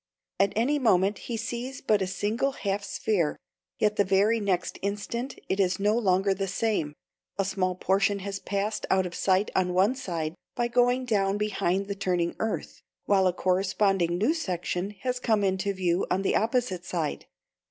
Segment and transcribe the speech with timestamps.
[0.39, 3.37] At any moment he sees but a single half sphere;
[3.77, 6.95] yet the very next instant it is no longer the same;
[7.37, 11.85] a small portion has passed out of sight on one side by going down behind
[11.85, 16.83] the turning earth, while a corresponding new section has come into view on the opposite
[16.83, 17.27] side.